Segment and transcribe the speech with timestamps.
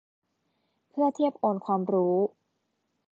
[0.89, 2.15] เพื่อเทียบโอนความรู้